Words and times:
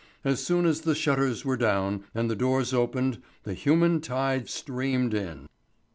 As 0.23 0.43
soon 0.43 0.65
as 0.65 0.81
the 0.81 0.95
shutters 0.95 1.45
were 1.45 1.55
down 1.55 2.05
and 2.15 2.27
the 2.27 2.35
doors 2.35 2.73
opened 2.73 3.21
the 3.43 3.53
human 3.53 3.99
tide 4.01 4.49
streamed 4.49 5.13
in. 5.13 5.47